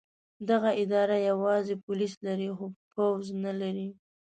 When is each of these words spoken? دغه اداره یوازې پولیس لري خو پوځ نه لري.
دغه 0.49 0.69
اداره 0.83 1.15
یوازې 1.29 1.75
پولیس 1.85 2.13
لري 2.27 2.49
خو 2.57 2.65
پوځ 2.93 3.23
نه 3.43 3.51
لري. 3.61 3.89